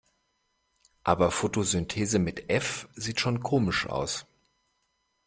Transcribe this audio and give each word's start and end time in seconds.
Aber 1.03 1.29
Fotosynthese 1.29 2.17
mit 2.17 2.49
F 2.49 2.89
sieht 2.95 3.19
schon 3.19 3.43
komisch 3.43 3.85
aus. 3.85 4.25